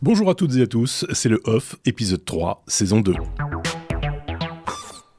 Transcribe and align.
Bonjour 0.00 0.30
à 0.30 0.36
toutes 0.36 0.54
et 0.54 0.62
à 0.62 0.68
tous, 0.68 1.04
c'est 1.12 1.28
le 1.28 1.40
Off, 1.42 1.74
épisode 1.84 2.24
3, 2.24 2.62
saison 2.68 3.00
2. 3.00 3.14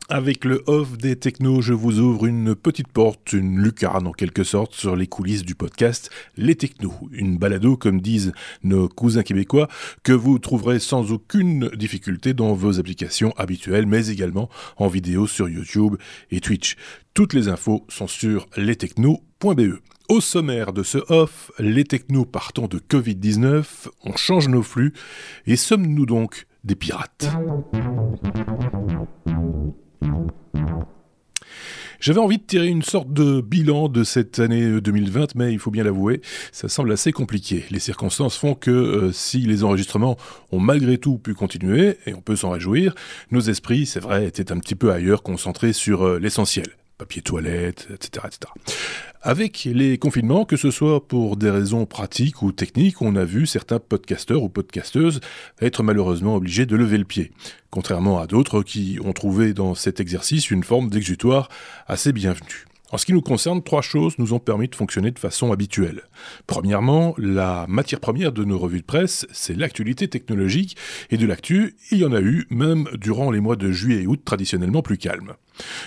Avec 0.08 0.46
le 0.46 0.64
off 0.68 0.98
des 0.98 1.18
technos, 1.18 1.62
je 1.62 1.74
vous 1.74 2.00
ouvre 2.00 2.26
une 2.26 2.56
petite 2.56 2.88
porte, 2.88 3.34
une 3.34 3.60
lucarne 3.60 4.08
en 4.08 4.14
quelque 4.14 4.46
sorte, 4.46 4.74
sur 4.74 4.96
les 4.96 5.06
coulisses 5.06 5.44
du 5.44 5.54
podcast 5.54 6.10
Les 6.38 6.56
Technos. 6.56 6.94
Une 7.12 7.38
balado, 7.38 7.76
comme 7.76 8.00
disent 8.00 8.32
nos 8.64 8.88
cousins 8.88 9.24
québécois, 9.24 9.68
que 10.04 10.14
vous 10.14 10.40
trouverez 10.40 10.80
sans 10.80 11.12
aucune 11.12 11.68
difficulté 11.76 12.34
dans 12.34 12.54
vos 12.54 12.80
applications 12.80 13.34
habituelles, 13.36 13.86
mais 13.86 14.08
également 14.08 14.50
en 14.78 14.88
vidéo 14.88 15.28
sur 15.28 15.50
YouTube 15.50 15.98
et 16.32 16.40
Twitch. 16.40 16.78
Toutes 17.14 17.34
les 17.34 17.50
infos 17.50 17.86
sont 17.90 18.08
sur 18.08 18.48
lestechnos.be. 18.56 19.82
Au 20.10 20.22
sommaire 20.22 20.74
de 20.74 20.82
ce 20.82 20.98
off, 21.10 21.52
les 21.60 21.84
technos 21.84 22.26
partant 22.26 22.68
de 22.68 22.80
Covid-19, 22.80 23.64
on 24.04 24.16
change 24.16 24.50
nos 24.50 24.64
flux, 24.64 24.92
et 25.46 25.56
sommes-nous 25.56 26.08
donc 26.08 26.48
des 26.64 26.74
pirates? 26.74 27.30
J'avais 32.00 32.20
envie 32.20 32.40
de 32.40 32.44
tirer 32.44 32.66
une 32.66 32.82
sorte 32.82 33.14
de 33.14 33.40
bilan 33.40 33.88
de 33.88 34.04
cette 34.04 34.40
année 34.40 34.82
2020, 34.82 35.36
mais 35.36 35.54
il 35.54 35.60
faut 35.60 35.70
bien 35.70 35.84
l'avouer, 35.84 36.22
ça 36.52 36.70
semble 36.70 36.92
assez 36.92 37.12
compliqué. 37.12 37.66
Les 37.70 37.80
circonstances 37.80 38.36
font 38.36 38.56
que 38.56 38.72
euh, 38.72 39.12
si 39.12 39.42
les 39.42 39.64
enregistrements 39.64 40.18
ont 40.52 40.60
malgré 40.60 40.98
tout 40.98 41.20
pu 41.20 41.36
continuer, 41.36 41.98
et 42.08 42.16
on 42.16 42.22
peut 42.22 42.36
s'en 42.36 42.50
réjouir, 42.50 42.96
nos 43.30 43.42
esprits, 43.42 43.86
c'est 43.86 44.00
vrai, 44.00 44.26
étaient 44.26 44.52
un 44.52 44.58
petit 44.58 44.76
peu 44.76 44.92
ailleurs, 44.92 45.22
concentrés 45.22 45.72
sur 45.72 46.02
euh, 46.02 46.18
l'essentiel 46.18 46.66
papier 47.00 47.24
toilette, 47.24 47.88
etc., 47.94 48.28
etc. 48.28 48.52
Avec 49.22 49.64
les 49.64 49.98
confinements, 49.98 50.46
que 50.46 50.58
ce 50.58 50.70
soit 50.70 51.08
pour 51.08 51.38
des 51.38 51.50
raisons 51.50 51.86
pratiques 51.86 52.44
ou 52.44 52.52
techniques, 52.52 53.02
on 53.02 53.16
a 53.16 53.24
vu 53.24 53.48
certains 53.48 53.80
podcasteurs 53.80 54.44
ou 54.44 54.50
podcasteuses 54.50 55.22
être 55.62 55.82
malheureusement 55.82 56.36
obligés 56.36 56.66
de 56.66 56.76
lever 56.76 56.98
le 56.98 57.06
pied, 57.06 57.32
contrairement 57.72 58.20
à 58.20 58.28
d'autres 58.28 58.62
qui 58.62 59.00
ont 59.04 59.14
trouvé 59.14 59.54
dans 59.54 59.74
cet 59.76 60.00
exercice 60.00 60.52
une 60.52 60.64
forme 60.64 60.90
d'exutoire 60.90 61.50
assez 61.88 62.12
bienvenue. 62.12 62.69
En 62.92 62.98
ce 62.98 63.06
qui 63.06 63.14
nous 63.14 63.22
concerne, 63.22 63.62
trois 63.62 63.82
choses 63.82 64.18
nous 64.18 64.34
ont 64.34 64.40
permis 64.40 64.68
de 64.68 64.76
fonctionner 64.76 65.12
de 65.12 65.20
façon 65.20 65.52
habituelle. 65.52 66.04
Premièrement, 66.48 67.14
la 67.18 67.66
matière 67.68 68.00
première 68.00 68.32
de 68.32 68.44
nos 68.44 68.58
revues 68.58 68.82
de 68.82 68.86
presse, 68.86 69.28
c'est 69.32 69.56
l'actualité 69.56 70.08
technologique, 70.08 70.76
et 71.12 71.18
de 71.18 71.28
l'actu, 71.28 71.76
il 71.92 72.00
y 72.00 72.06
en 72.06 72.14
a 72.14 72.22
eu, 72.22 72.48
même 72.50 72.88
durant 73.00 73.30
les 73.30 73.40
mois 73.40 73.56
de 73.56 73.72
juillet 73.72 74.04
et 74.04 74.08
août 74.08 74.22
traditionnellement 74.26 74.82
plus 74.82 74.98
calmes. 74.98 75.34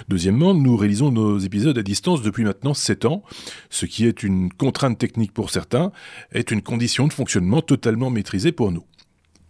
Deuxièmement, 0.09 0.55
nous 0.55 0.77
réalisons 0.77 1.11
nos 1.11 1.39
épisodes 1.39 1.77
à 1.77 1.83
distance 1.83 2.23
depuis 2.23 2.45
maintenant 2.45 2.75
7 2.75 3.07
ans, 3.07 3.23
ce 3.71 3.87
qui 3.87 4.07
est 4.07 4.23
une 4.23 4.53
contrainte 4.53 4.99
technique 4.99 5.33
pour 5.33 5.51
certains, 5.51 5.93
est 6.33 6.51
une 6.51 6.63
condition 6.63 7.09
de 7.09 7.13
fonctionnement 7.13 7.63
totalement 7.63 8.11
maîtrisée 8.11 8.53
pour 8.53 8.71
nous. 8.71 8.85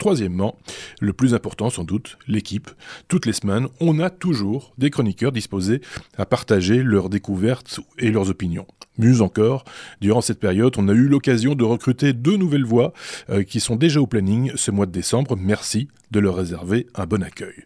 Troisièmement, 0.02 0.56
le 1.00 1.12
plus 1.12 1.32
important 1.32 1.70
sans 1.70 1.84
doute, 1.84 2.18
l'équipe. 2.26 2.68
Toutes 3.06 3.24
les 3.24 3.32
semaines, 3.32 3.68
on 3.78 4.00
a 4.00 4.10
toujours 4.10 4.74
des 4.76 4.90
chroniqueurs 4.90 5.30
disposés 5.30 5.80
à 6.18 6.26
partager 6.26 6.82
leurs 6.82 7.08
découvertes 7.08 7.78
et 8.00 8.10
leurs 8.10 8.28
opinions. 8.28 8.66
Mieux 8.98 9.20
encore, 9.20 9.64
durant 10.00 10.20
cette 10.20 10.40
période, 10.40 10.74
on 10.76 10.88
a 10.88 10.92
eu 10.92 11.06
l'occasion 11.06 11.54
de 11.54 11.62
recruter 11.62 12.14
deux 12.14 12.36
nouvelles 12.36 12.64
voix 12.64 12.92
euh, 13.30 13.44
qui 13.44 13.60
sont 13.60 13.76
déjà 13.76 14.00
au 14.00 14.08
planning 14.08 14.50
ce 14.56 14.72
mois 14.72 14.86
de 14.86 14.90
décembre. 14.90 15.36
Merci 15.36 15.86
de 16.10 16.18
leur 16.18 16.34
réserver 16.34 16.88
un 16.96 17.06
bon 17.06 17.22
accueil 17.22 17.64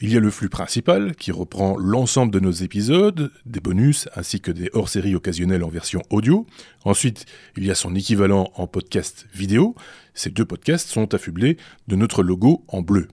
Il 0.00 0.12
y 0.12 0.16
a 0.16 0.20
le 0.20 0.30
flux 0.30 0.48
principal 0.48 1.14
qui 1.14 1.30
reprend 1.30 1.76
l'ensemble 1.78 2.32
de 2.32 2.40
nos 2.40 2.50
épisodes, 2.50 3.30
des 3.46 3.60
bonus 3.60 4.08
ainsi 4.16 4.40
que 4.40 4.50
des 4.50 4.70
hors-séries 4.72 5.14
occasionnelles 5.14 5.62
en 5.62 5.68
version 5.68 6.02
audio. 6.10 6.44
Ensuite, 6.84 7.26
il 7.56 7.64
y 7.64 7.70
a 7.70 7.76
son 7.76 7.94
équivalent 7.94 8.50
en 8.56 8.66
podcast 8.66 9.28
vidéo. 9.32 9.76
Ces 10.14 10.30
deux 10.30 10.44
podcasts 10.44 10.88
sont 10.88 11.14
affublés 11.14 11.58
de 11.86 11.94
notre 11.94 12.24
logo 12.24 12.64
en 12.66 12.82
bleu. 12.82 13.06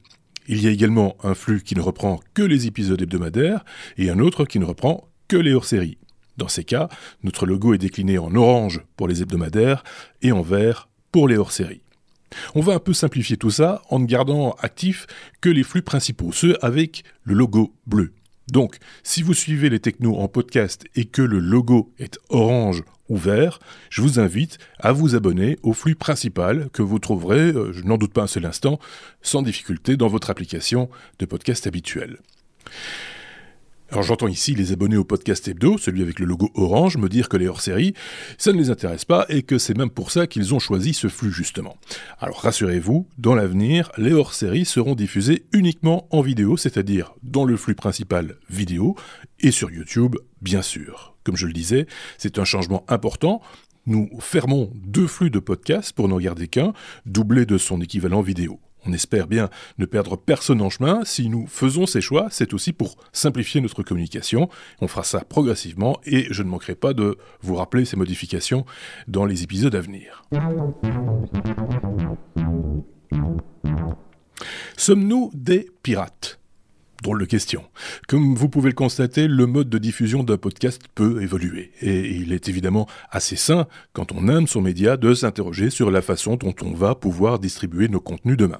Il 0.48 0.64
y 0.64 0.66
a 0.66 0.72
également 0.72 1.18
un 1.22 1.36
flux 1.36 1.62
qui 1.62 1.76
ne 1.76 1.82
reprend 1.82 2.20
que 2.34 2.42
les 2.42 2.66
épisodes 2.66 3.00
hebdomadaires 3.00 3.64
et 4.00 4.10
un 4.10 4.18
autre 4.18 4.46
qui 4.46 4.58
ne 4.58 4.66
reprend 4.66 5.08
que 5.30 5.38
les 5.38 5.54
hors-séries. 5.54 5.98
Dans 6.36 6.50
ces 6.50 6.66
cas, 6.66 6.90
notre 7.24 7.46
logo 7.46 7.74
est 7.74 7.78
décliné 7.78 8.18
en 8.18 8.36
orange 8.36 8.82
pour 8.98 9.08
les 9.08 9.22
hebdomadaires 9.22 9.86
et 10.22 10.34
en 10.34 10.42
vert 10.42 10.90
pour 11.12 11.30
les 11.30 11.38
hors-séries. 11.38 11.84
On 12.56 12.62
va 12.62 12.74
un 12.74 12.80
peu 12.80 12.94
simplifier 12.94 13.38
tout 13.38 13.52
ça 13.52 13.82
en 13.90 14.00
ne 14.00 14.06
gardant 14.06 14.52
actifs 14.60 15.08
que 15.42 15.50
les 15.50 15.64
flux 15.64 15.82
principaux, 15.82 16.32
ceux 16.32 16.58
avec 16.64 17.04
le 17.24 17.34
logo 17.34 17.74
bleu. 17.86 18.14
Donc, 18.52 18.78
si 19.04 19.22
vous 19.22 19.34
suivez 19.34 19.70
les 19.70 19.80
technos 19.80 20.18
en 20.18 20.28
podcast 20.28 20.86
et 20.96 21.06
que 21.06 21.22
le 21.22 21.40
logo 21.40 21.94
est 22.00 22.18
orange 22.30 22.84
ou 23.08 23.18
vert, 23.18 23.60
je 23.90 24.02
vous 24.02 24.20
invite 24.20 24.58
à 24.80 24.92
vous 24.92 25.16
abonner 25.16 25.58
au 25.62 25.74
flux 25.74 25.96
principal 25.96 26.70
que 26.72 26.82
vous 26.82 27.00
trouverez, 27.00 27.52
euh, 27.52 27.74
je 27.74 27.84
n'en 27.84 27.98
doute 27.98 28.14
pas 28.14 28.24
un 28.24 28.28
seul 28.28 28.46
instant, 28.46 28.80
sans 29.22 29.42
difficulté 29.42 29.98
dans 29.98 30.08
votre 30.08 30.30
application 30.30 30.90
de 31.20 31.26
podcast 31.26 31.68
habituelle. 31.68 32.18
Alors 33.92 34.04
j'entends 34.04 34.28
ici 34.28 34.54
les 34.54 34.72
abonnés 34.72 34.98
au 34.98 35.04
podcast 35.04 35.48
hebdo, 35.48 35.80
celui 35.80 36.04
avec 36.04 36.20
le 36.20 36.28
logo 36.28 36.52
orange, 36.54 36.98
me 36.98 37.10
dire 37.10 37.28
que 37.28 37.38
les 37.38 37.48
hors-séries, 37.48 37.96
ça 38.38 38.54
ne 38.54 38.58
les 38.60 38.70
intéresse 38.70 39.04
pas 39.04 39.26
et 39.30 39.42
que 39.42 39.58
c'est 39.58 39.76
même 39.76 39.90
pour 39.90 40.12
ça 40.12 40.28
qu'ils 40.28 40.54
ont 40.54 40.60
choisi 40.60 40.94
ce 40.94 41.08
flux 41.08 41.32
justement. 41.32 41.76
Alors 42.20 42.40
rassurez-vous, 42.42 43.08
dans 43.18 43.34
l'avenir, 43.34 43.92
les 43.98 44.14
hors-séries 44.14 44.66
seront 44.66 44.94
diffusés 44.94 45.46
uniquement 45.54 46.08
en 46.12 46.22
vidéo, 46.22 46.56
c'est-à-dire 46.56 47.16
dans 47.24 47.46
le 47.46 47.58
flux 47.58 47.74
principal 47.74 48.36
vidéo 48.48 48.96
et 49.40 49.50
sur 49.50 49.72
YouTube, 49.72 50.18
bien 50.40 50.62
sûr. 50.62 51.16
Comme 51.24 51.36
je 51.36 51.48
le 51.48 51.54
disais, 51.54 51.88
c'est 52.20 52.38
un 52.38 52.46
changement 52.46 52.86
important, 52.90 53.42
nous 53.90 54.08
fermons 54.20 54.72
deux 54.76 55.08
flux 55.08 55.32
de 55.32 55.40
podcasts 55.40 55.94
pour 55.94 56.08
n'en 56.08 56.20
garder 56.20 56.48
qu'un, 56.48 56.74
doublé 57.06 57.46
de 57.46 57.58
son 57.58 57.82
équivalent 57.82 58.22
vidéo. 58.22 58.60
On 58.86 58.94
espère 58.94 59.28
bien 59.28 59.50
ne 59.78 59.86
perdre 59.86 60.16
personne 60.16 60.62
en 60.62 60.70
chemin. 60.70 61.04
Si 61.04 61.28
nous 61.28 61.48
faisons 61.48 61.86
ces 61.86 62.00
choix, 62.00 62.28
c'est 62.30 62.54
aussi 62.54 62.72
pour 62.72 62.96
simplifier 63.12 63.62
notre 63.62 63.84
communication. 63.84 64.48
On 64.80 64.88
fera 64.88 65.04
ça 65.04 65.22
progressivement 65.22 66.00
et 66.06 66.28
je 66.32 66.44
ne 66.44 66.50
manquerai 66.50 66.76
pas 66.76 66.94
de 66.94 67.18
vous 67.42 67.56
rappeler 67.56 67.84
ces 67.84 67.98
modifications 67.98 68.66
dans 69.08 69.26
les 69.26 69.44
épisodes 69.44 69.76
à 69.76 69.82
venir. 69.82 70.24
Sommes-nous 74.78 75.32
des 75.34 75.70
pirates? 75.84 76.39
Drôle 77.02 77.22
de 77.22 77.26
question. 77.26 77.64
Comme 78.10 78.36
vous 78.36 78.50
pouvez 78.50 78.70
le 78.70 78.76
constater, 78.76 79.28
le 79.28 79.46
mode 79.46 79.70
de 79.70 79.78
diffusion 79.78 80.24
d'un 80.24 80.38
podcast 80.38 80.82
peut 80.96 81.22
évoluer. 81.22 81.72
Et 81.82 82.10
il 82.10 82.34
est 82.34 82.50
évidemment 82.50 82.88
assez 83.10 83.38
sain, 83.38 83.68
quand 83.94 84.12
on 84.12 84.28
aime 84.28 84.48
son 84.48 84.62
média, 84.62 84.98
de 84.98 85.14
s'interroger 85.14 85.70
sur 85.70 85.92
la 85.92 86.02
façon 86.02 86.36
dont 86.36 86.56
on 86.62 86.74
va 86.74 86.96
pouvoir 86.96 87.40
distribuer 87.40 87.88
nos 87.88 88.02
contenus 88.02 88.36
demain. 88.36 88.60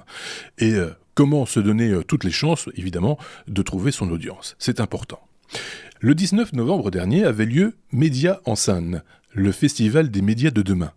Et 0.56 0.72
euh, 0.72 0.90
comment 1.14 1.44
se 1.44 1.60
donner 1.60 1.90
euh, 1.90 2.02
toutes 2.02 2.24
les 2.24 2.30
chances, 2.30 2.70
évidemment, 2.76 3.18
de 3.46 3.60
trouver 3.60 3.92
son 3.92 4.10
audience. 4.10 4.56
C'est 4.58 4.80
important. 4.80 5.20
Le 6.00 6.14
19 6.14 6.54
novembre 6.54 6.90
dernier 6.90 7.24
avait 7.24 7.44
lieu 7.44 7.76
Média 7.92 8.40
en 8.46 8.56
scène, 8.56 9.02
le 9.34 9.52
festival 9.52 10.10
des 10.10 10.22
médias 10.22 10.50
de 10.50 10.62
demain. 10.62 10.92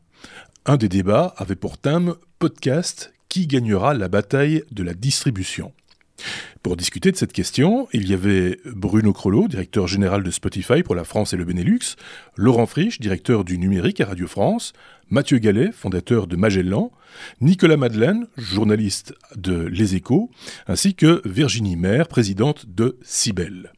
Un 0.65 0.77
des 0.77 0.87
débats 0.87 1.33
avait 1.37 1.57
pour 1.57 1.77
thème 1.77 2.15
Podcast 2.39 3.13
qui 3.27 3.47
gagnera 3.47 3.93
la 3.93 4.09
bataille 4.09 4.63
de 4.71 4.83
la 4.83 4.93
distribution? 4.93 5.73
Pour 6.61 6.77
discuter 6.77 7.11
de 7.11 7.17
cette 7.17 7.33
question, 7.33 7.87
il 7.93 8.09
y 8.09 8.13
avait 8.13 8.59
Bruno 8.65 9.13
Crollo, 9.13 9.47
directeur 9.47 9.87
général 9.87 10.23
de 10.23 10.31
Spotify 10.31 10.83
pour 10.83 10.95
la 10.95 11.03
France 11.03 11.33
et 11.33 11.37
le 11.37 11.45
Benelux, 11.45 11.95
Laurent 12.35 12.65
Frisch, 12.65 12.99
directeur 12.99 13.43
du 13.43 13.57
numérique 13.57 14.01
à 14.01 14.05
Radio 14.05 14.27
France, 14.27 14.73
Mathieu 15.09 15.37
Gallet, 15.37 15.71
fondateur 15.71 16.27
de 16.27 16.35
Magellan, 16.35 16.91
Nicolas 17.41 17.77
Madeleine, 17.77 18.27
journaliste 18.37 19.13
de 19.35 19.65
Les 19.65 19.95
Échos, 19.95 20.31
ainsi 20.67 20.95
que 20.95 21.21
Virginie 21.25 21.75
Maire, 21.75 22.07
présidente 22.07 22.65
de 22.67 22.97
Cybelle. 23.03 23.73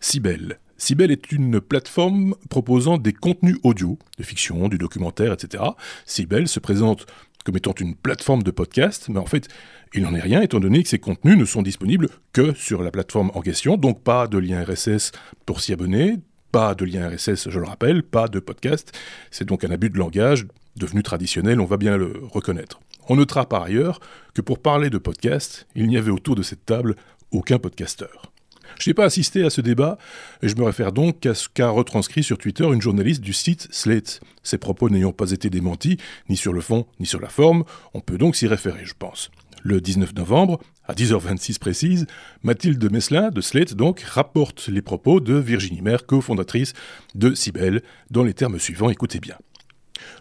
Cybelle. 0.00 0.58
Cybelle 0.76 1.12
est 1.12 1.30
une 1.30 1.60
plateforme 1.60 2.34
proposant 2.50 2.98
des 2.98 3.12
contenus 3.12 3.58
audio, 3.62 3.98
de 4.18 4.24
fiction, 4.24 4.68
du 4.68 4.78
documentaire, 4.78 5.32
etc. 5.32 5.62
Cybelle 6.06 6.48
se 6.48 6.58
présente 6.58 7.06
comme 7.44 7.56
étant 7.56 7.74
une 7.78 7.94
plateforme 7.94 8.42
de 8.42 8.50
podcast, 8.50 9.08
mais 9.08 9.18
en 9.18 9.26
fait, 9.26 9.48
il 9.94 10.02
n'en 10.02 10.14
est 10.14 10.20
rien 10.20 10.40
étant 10.40 10.60
donné 10.60 10.82
que 10.82 10.88
ces 10.88 10.98
contenus 10.98 11.36
ne 11.36 11.44
sont 11.44 11.62
disponibles 11.62 12.08
que 12.32 12.54
sur 12.54 12.82
la 12.82 12.90
plateforme 12.90 13.30
en 13.34 13.40
question, 13.40 13.76
donc 13.76 14.02
pas 14.02 14.26
de 14.26 14.38
lien 14.38 14.64
RSS 14.64 15.12
pour 15.44 15.60
s'y 15.60 15.72
abonner, 15.72 16.16
pas 16.50 16.74
de 16.74 16.84
lien 16.84 17.08
RSS, 17.08 17.50
je 17.50 17.58
le 17.58 17.66
rappelle, 17.66 18.02
pas 18.02 18.28
de 18.28 18.38
podcast. 18.38 18.92
C'est 19.30 19.46
donc 19.46 19.64
un 19.64 19.70
abus 19.70 19.90
de 19.90 19.98
langage 19.98 20.46
devenu 20.76 21.02
traditionnel, 21.02 21.60
on 21.60 21.66
va 21.66 21.76
bien 21.76 21.96
le 21.96 22.22
reconnaître. 22.30 22.80
On 23.08 23.16
notera 23.16 23.48
par 23.48 23.62
ailleurs 23.62 24.00
que 24.34 24.40
pour 24.40 24.60
parler 24.60 24.88
de 24.88 24.98
podcast, 24.98 25.66
il 25.74 25.88
n'y 25.88 25.96
avait 25.96 26.10
autour 26.10 26.36
de 26.36 26.42
cette 26.42 26.64
table 26.64 26.96
aucun 27.30 27.58
podcasteur. 27.58 28.32
Je 28.78 28.88
n'ai 28.88 28.94
pas 28.94 29.04
assisté 29.04 29.44
à 29.44 29.50
ce 29.50 29.60
débat, 29.60 29.98
et 30.42 30.48
je 30.48 30.56
me 30.56 30.64
réfère 30.64 30.92
donc 30.92 31.26
à 31.26 31.34
ce 31.34 31.48
qu'a 31.48 31.68
retranscrit 31.68 32.22
sur 32.22 32.38
Twitter 32.38 32.64
une 32.64 32.80
journaliste 32.80 33.20
du 33.20 33.32
site 33.32 33.68
Slate. 33.70 34.20
Ses 34.42 34.58
propos 34.58 34.88
n'ayant 34.88 35.12
pas 35.12 35.30
été 35.30 35.50
démentis, 35.50 35.98
ni 36.28 36.36
sur 36.36 36.52
le 36.52 36.60
fond, 36.60 36.86
ni 36.98 37.06
sur 37.06 37.20
la 37.20 37.28
forme, 37.28 37.64
on 37.92 38.00
peut 38.00 38.18
donc 38.18 38.34
s'y 38.34 38.46
référer, 38.46 38.84
je 38.84 38.94
pense. 38.98 39.30
Le 39.64 39.80
19 39.80 40.14
novembre, 40.14 40.60
à 40.84 40.94
10h26 40.94 41.58
précise, 41.60 42.06
Mathilde 42.42 42.90
Meslin, 42.90 43.30
de 43.30 43.40
Slate 43.40 43.74
donc, 43.74 44.00
rapporte 44.00 44.66
les 44.66 44.82
propos 44.82 45.20
de 45.20 45.34
Virginie 45.34 45.82
Maire, 45.82 46.04
cofondatrice 46.04 46.72
de 47.14 47.32
Cybelle, 47.34 47.82
dans 48.10 48.24
les 48.24 48.34
termes 48.34 48.58
suivants, 48.58 48.90
écoutez 48.90 49.20
bien. 49.20 49.36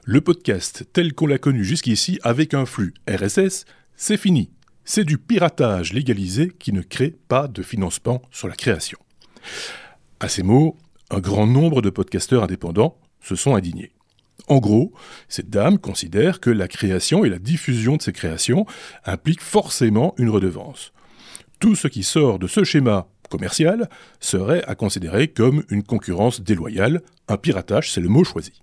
Le 0.05 0.21
podcast 0.21 0.85
tel 0.93 1.13
qu'on 1.13 1.25
l'a 1.25 1.39
connu 1.39 1.63
jusqu'ici 1.63 2.19
avec 2.21 2.53
un 2.53 2.67
flux 2.67 2.93
RSS, 3.09 3.65
c'est 3.95 4.17
fini. 4.17 4.51
C'est 4.85 5.05
du 5.05 5.17
piratage 5.17 5.91
légalisé 5.93 6.51
qui 6.59 6.71
ne 6.71 6.81
crée 6.81 7.15
pas 7.27 7.47
de 7.47 7.63
financement 7.63 8.21
sur 8.29 8.47
la 8.47 8.55
création. 8.55 8.99
À 10.19 10.27
ces 10.27 10.43
mots, 10.43 10.77
un 11.09 11.19
grand 11.19 11.47
nombre 11.47 11.81
de 11.81 11.89
podcasteurs 11.89 12.43
indépendants 12.43 12.95
se 13.21 13.35
sont 13.35 13.55
indignés. 13.55 13.91
En 14.47 14.59
gros, 14.59 14.93
cette 15.27 15.49
dame 15.49 15.77
considère 15.77 16.39
que 16.39 16.49
la 16.49 16.67
création 16.67 17.23
et 17.23 17.29
la 17.29 17.39
diffusion 17.39 17.97
de 17.97 18.01
ces 18.01 18.13
créations 18.13 18.65
impliquent 19.05 19.41
forcément 19.41 20.13
une 20.17 20.29
redevance. 20.29 20.93
Tout 21.59 21.75
ce 21.75 21.87
qui 21.87 22.03
sort 22.03 22.39
de 22.39 22.47
ce 22.47 22.63
schéma 22.63 23.07
commercial 23.29 23.89
serait 24.19 24.63
à 24.67 24.75
considérer 24.75 25.27
comme 25.27 25.63
une 25.69 25.83
concurrence 25.83 26.41
déloyale, 26.41 27.01
un 27.27 27.37
piratage, 27.37 27.91
c'est 27.91 28.01
le 28.01 28.09
mot 28.09 28.23
choisi. 28.23 28.61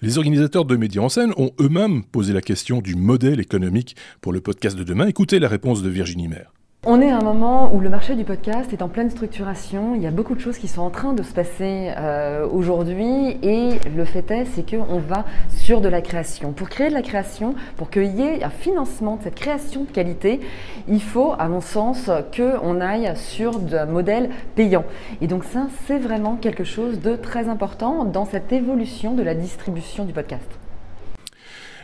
Les 0.00 0.18
organisateurs 0.18 0.64
de 0.64 0.76
Médias 0.76 1.02
en 1.02 1.08
scène 1.08 1.32
ont 1.36 1.50
eux-mêmes 1.60 2.04
posé 2.04 2.32
la 2.32 2.40
question 2.40 2.80
du 2.80 2.94
modèle 2.94 3.40
économique 3.40 3.96
pour 4.20 4.32
le 4.32 4.40
podcast 4.40 4.76
de 4.76 4.84
demain. 4.84 5.06
Écoutez 5.08 5.38
la 5.38 5.48
réponse 5.48 5.82
de 5.82 5.88
Virginie 5.88 6.28
Maire. 6.28 6.52
On 6.90 7.02
est 7.02 7.10
à 7.10 7.18
un 7.18 7.22
moment 7.22 7.74
où 7.74 7.80
le 7.80 7.90
marché 7.90 8.14
du 8.14 8.24
podcast 8.24 8.72
est 8.72 8.80
en 8.80 8.88
pleine 8.88 9.10
structuration. 9.10 9.94
Il 9.94 10.00
y 10.00 10.06
a 10.06 10.10
beaucoup 10.10 10.34
de 10.34 10.40
choses 10.40 10.56
qui 10.56 10.68
sont 10.68 10.80
en 10.80 10.88
train 10.88 11.12
de 11.12 11.22
se 11.22 11.34
passer 11.34 11.92
euh, 11.98 12.48
aujourd'hui 12.50 13.36
et 13.42 13.78
le 13.94 14.06
fait 14.06 14.30
est, 14.30 14.46
c'est 14.54 14.64
qu'on 14.66 14.98
va 14.98 15.26
sur 15.50 15.82
de 15.82 15.88
la 15.90 16.00
création. 16.00 16.54
Pour 16.54 16.70
créer 16.70 16.88
de 16.88 16.94
la 16.94 17.02
création, 17.02 17.54
pour 17.76 17.90
qu'il 17.90 18.16
y 18.16 18.22
ait 18.22 18.42
un 18.42 18.48
financement 18.48 19.16
de 19.16 19.24
cette 19.24 19.34
création 19.34 19.84
de 19.84 19.90
qualité, 19.90 20.40
il 20.88 21.02
faut, 21.02 21.34
à 21.38 21.46
mon 21.48 21.60
sens, 21.60 22.10
qu'on 22.34 22.80
aille 22.80 23.12
sur 23.16 23.60
un 23.74 23.84
modèle 23.84 24.30
payant. 24.54 24.86
Et 25.20 25.26
donc 25.26 25.44
ça, 25.44 25.66
c'est 25.86 25.98
vraiment 25.98 26.36
quelque 26.36 26.64
chose 26.64 27.02
de 27.02 27.16
très 27.16 27.50
important 27.50 28.06
dans 28.06 28.24
cette 28.24 28.50
évolution 28.50 29.12
de 29.12 29.22
la 29.22 29.34
distribution 29.34 30.06
du 30.06 30.14
podcast. 30.14 30.48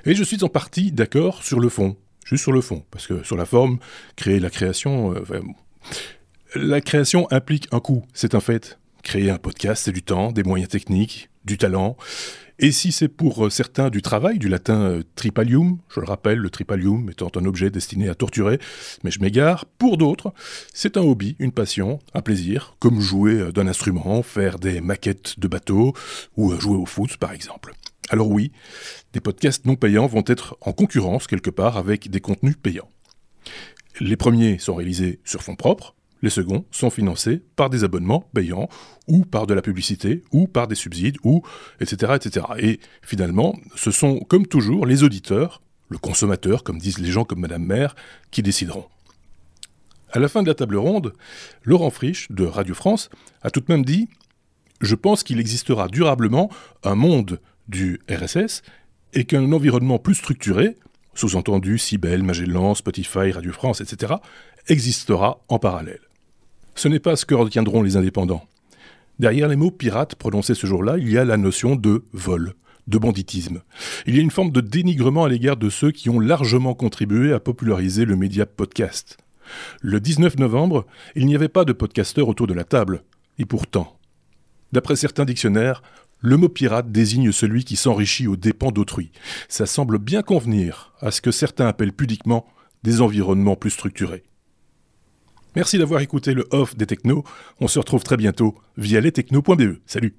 Et 0.07 0.15
je 0.15 0.25
suis 0.25 0.43
en 0.45 0.49
partie 0.49 0.93
d'accord 0.93 1.43
sur 1.43 1.61
le 1.61 1.69
fond 1.69 1.95
juste 2.25 2.43
sur 2.43 2.53
le 2.53 2.61
fond, 2.61 2.85
parce 2.91 3.07
que 3.07 3.23
sur 3.23 3.37
la 3.37 3.45
forme, 3.45 3.79
créer 4.17 4.41
la 4.41 4.51
création, 4.51 5.15
euh, 5.15 5.43
la 6.55 6.81
création 6.81 7.31
implique 7.31 7.69
un 7.73 7.81
coût, 7.81 8.05
c'est 8.15 8.35
un 8.35 8.41
fait. 8.41 8.79
Créer 9.03 9.31
un 9.31 9.39
podcast, 9.39 9.85
c'est 9.85 9.93
du 9.93 10.03
temps, 10.03 10.33
des 10.33 10.43
moyens 10.43 10.71
techniques, 10.71 11.29
du 11.45 11.59
talent. 11.59 11.97
Et 12.59 12.71
si 12.73 12.93
c'est 12.93 13.09
pour 13.09 13.47
euh, 13.47 13.51
certains 13.51 13.91
du 13.91 14.01
travail, 14.01 14.39
du 14.39 14.49
latin 14.49 14.81
euh, 14.81 15.03
tripalium, 15.17 15.79
je 15.89 16.01
le 16.01 16.07
rappelle, 16.07 16.39
le 16.39 16.49
tripalium 16.49 17.11
étant 17.11 17.31
un 17.37 17.45
objet 17.45 17.69
destiné 17.69 18.09
à 18.09 18.15
torturer, 18.15 18.59
mais 19.03 19.11
je 19.11 19.21
m'égare, 19.21 19.67
pour 19.79 19.99
d'autres, 19.99 20.33
c'est 20.73 20.97
un 20.97 21.03
hobby, 21.03 21.37
une 21.39 21.53
passion, 21.53 21.99
un 22.15 22.23
plaisir, 22.23 22.77
comme 22.79 23.01
jouer 23.01 23.53
d'un 23.53 23.67
instrument, 23.67 24.23
faire 24.23 24.59
des 24.59 24.81
maquettes 24.81 25.39
de 25.39 25.49
bateaux, 25.49 25.95
ou 26.37 26.59
jouer 26.59 26.77
au 26.77 26.87
foot 26.87 27.17
par 27.17 27.33
exemple. 27.33 27.75
Alors 28.11 28.29
oui, 28.29 28.53
des 29.13 29.21
podcasts 29.21 29.65
non 29.65 29.77
payants 29.77 30.07
vont 30.07 30.25
être 30.27 30.57
en 30.61 30.73
concurrence 30.73 31.27
quelque 31.27 31.51
part 31.51 31.77
avec 31.77 32.11
des 32.11 32.21
contenus 32.21 32.57
payants. 32.63 32.91
Les 34.01 34.17
premiers 34.17 34.59
sont 34.59 34.75
réalisés 34.75 35.21
sur 35.25 35.43
fonds 35.43 35.57
propres, 35.57 35.95
les 36.25 36.31
seconds 36.31 36.65
sont 36.71 36.91
financés 36.91 37.43
par 37.55 37.69
des 37.69 37.85
abonnements 37.85 38.29
payants, 38.33 38.69
ou 39.09 39.25
par 39.25 39.47
de 39.47 39.53
la 39.53 39.61
publicité, 39.61 40.23
ou 40.33 40.47
par 40.47 40.67
des 40.67 40.75
subsides, 40.75 41.19
ou 41.23 41.43
etc. 41.81 42.15
etc. 42.17 42.47
Et 42.59 42.81
finalement, 43.03 43.55
ce 43.77 43.91
sont 43.91 44.21
comme 44.21 44.47
toujours 44.47 44.87
les 44.87 45.03
auditeurs, 45.03 45.61
le 45.91 45.99
consommateur, 45.99 46.65
comme 46.65 46.79
disent 46.79 46.99
les 46.99 47.11
gens 47.13 47.25
comme 47.25 47.41
Madame 47.41 47.65
Maire, 47.65 47.95
qui 48.31 48.43
décideront. 48.43 48.87
À 50.13 50.19
la 50.19 50.29
fin 50.29 50.43
de 50.43 50.49
la 50.49 50.55
table 50.55 50.77
ronde, 50.77 51.13
Laurent 51.63 51.91
Frisch, 51.91 52.31
de 52.31 52.45
Radio 52.45 52.75
France, 52.75 53.11
a 53.43 53.51
tout 53.51 53.61
de 53.61 53.67
même 53.69 53.85
dit 53.85 54.09
Je 54.81 54.95
pense 54.95 55.25
qu'il 55.25 55.41
existera 55.41 55.89
durablement 55.89 56.51
un 56.85 56.95
monde 56.95 57.39
du 57.69 58.01
RSS 58.11 58.63
et 59.13 59.25
qu'un 59.25 59.53
environnement 59.53 59.99
plus 59.99 60.15
structuré, 60.15 60.77
sous-entendu 61.15 61.79
Cybelle, 61.79 62.23
Magellan, 62.23 62.75
Spotify, 62.75 63.31
Radio 63.31 63.53
France, 63.53 63.81
etc., 63.81 64.15
existera 64.69 65.45
en 65.49 65.59
parallèle. 65.59 66.01
Ce 66.75 66.89
n'est 66.89 67.01
pas 67.01 67.17
ce 67.17 67.27
que 67.27 67.35
retiendront 67.35 67.83
les 67.83 67.97
indépendants. 67.97 68.47
Derrière 69.21 69.49
les 69.49 69.57
mots 69.57 69.71
pirates 69.71 70.17
prononcés 70.17 70.55
ce 70.55 70.67
jour-là, 70.67 70.99
il 70.99 71.11
y 71.11 71.19
a 71.19 71.25
la 71.25 71.37
notion 71.37 71.77
de 71.77 72.05
vol, 72.13 72.55
de 72.89 72.99
banditisme. 72.99 73.63
Il 74.07 74.17
y 74.17 74.19
a 74.19 74.23
une 74.23 74.33
forme 74.33 74.51
de 74.51 74.61
dénigrement 74.61 75.25
à 75.25 75.29
l'égard 75.29 75.57
de 75.57 75.71
ceux 75.71 75.93
qui 75.93 76.11
ont 76.11 76.19
largement 76.19 76.75
contribué 76.75 77.33
à 77.33 77.39
populariser 77.39 78.05
le 78.05 78.17
média 78.17 78.45
podcast. 78.45 79.19
Le 79.81 80.01
19 80.01 80.39
novembre, 80.39 80.87
il 81.15 81.27
n'y 81.27 81.37
avait 81.37 81.49
pas 81.49 81.65
de 81.65 81.73
podcasteurs 81.73 82.29
autour 82.29 82.47
de 82.47 82.55
la 82.55 82.65
table. 82.65 83.05
Et 83.39 83.45
pourtant, 83.45 83.99
d'après 84.73 84.97
certains 84.97 85.25
dictionnaires, 85.25 85.83
le 86.25 86.39
mot 86.39 86.49
pirate 86.49 86.91
désigne 86.91 87.33
celui 87.33 87.65
qui 87.65 87.77
s'enrichit 87.77 88.27
aux 88.27 88.37
dépens 88.37 88.71
d'autrui. 88.71 89.13
Ça 89.49 89.67
semble 89.67 89.99
bien 89.99 90.23
convenir 90.23 90.95
à 91.01 91.11
ce 91.11 91.21
que 91.21 91.31
certains 91.31 91.67
appellent 91.67 91.93
pudiquement 91.93 92.47
des 92.83 93.03
environnements 93.03 93.57
plus 93.57 93.71
structurés. 93.71 94.25
Merci 95.55 95.77
d'avoir 95.77 96.01
écouté 96.01 96.33
le 96.33 96.47
off 96.51 96.77
des 96.77 96.87
technos. 96.87 97.25
On 97.61 97.69
se 97.69 97.79
retrouve 97.79 98.03
très 98.03 98.17
bientôt 98.17 98.55
via 98.79 99.01
lestechno.be. 99.01 99.81
Salut 99.85 100.15